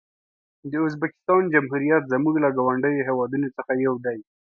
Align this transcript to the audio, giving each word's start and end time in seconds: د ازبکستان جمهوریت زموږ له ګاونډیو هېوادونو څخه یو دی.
د 0.71 0.73
ازبکستان 0.87 1.41
جمهوریت 1.53 2.03
زموږ 2.13 2.35
له 2.43 2.49
ګاونډیو 2.57 3.05
هېوادونو 3.09 3.47
څخه 3.57 3.71
یو 3.85 3.95
دی. 4.05 4.17